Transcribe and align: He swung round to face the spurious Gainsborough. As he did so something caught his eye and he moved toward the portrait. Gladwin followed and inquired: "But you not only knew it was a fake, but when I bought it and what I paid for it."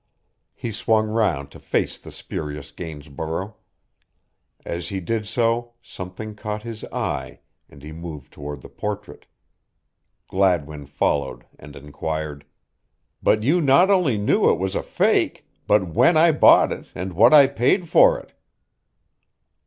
He 0.55 0.71
swung 0.71 1.09
round 1.09 1.51
to 1.51 1.59
face 1.59 1.99
the 1.99 2.11
spurious 2.11 2.71
Gainsborough. 2.71 3.55
As 4.65 4.87
he 4.89 4.99
did 4.99 5.27
so 5.27 5.73
something 5.79 6.33
caught 6.33 6.63
his 6.63 6.83
eye 6.85 7.41
and 7.69 7.83
he 7.83 7.91
moved 7.91 8.33
toward 8.33 8.61
the 8.63 8.67
portrait. 8.67 9.27
Gladwin 10.27 10.87
followed 10.87 11.45
and 11.59 11.75
inquired: 11.75 12.45
"But 13.21 13.43
you 13.43 13.61
not 13.61 13.91
only 13.91 14.17
knew 14.17 14.49
it 14.51 14.57
was 14.57 14.73
a 14.73 14.81
fake, 14.81 15.45
but 15.67 15.89
when 15.93 16.17
I 16.17 16.31
bought 16.31 16.71
it 16.71 16.87
and 16.95 17.13
what 17.13 17.31
I 17.31 17.45
paid 17.45 17.87
for 17.87 18.19
it." 18.19 18.33